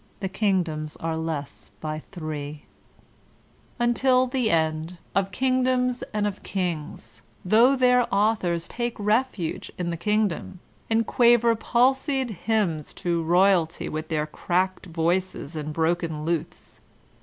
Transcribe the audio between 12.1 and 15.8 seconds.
hymns to royalty with their cracked voices and